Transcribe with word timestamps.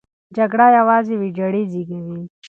جګړه 0.35 0.65
یوازې 0.77 1.13
ویجاړۍ 1.21 1.63
زېږوي. 1.71 2.21